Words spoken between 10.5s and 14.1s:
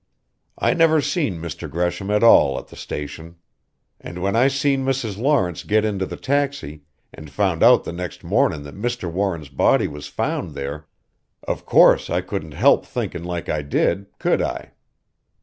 there of course I couldn't help thinkin' like I did,